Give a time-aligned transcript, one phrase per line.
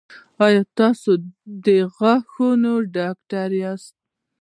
[0.45, 1.11] ایا تاسو
[1.65, 1.67] د
[1.97, 3.95] غاښونو ډاکټر یاست؟